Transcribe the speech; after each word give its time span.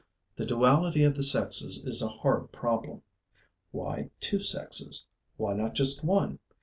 The 0.37 0.47
duality 0.47 1.03
of 1.03 1.15
the 1.15 1.21
sexes 1.21 1.85
is 1.85 2.01
a 2.01 2.07
hard 2.07 2.51
problem. 2.51 3.03
Why 3.69 4.09
two 4.19 4.39
sexes? 4.39 5.05
Why 5.37 5.53
not 5.53 5.75
just 5.75 6.03
one? 6.03 6.39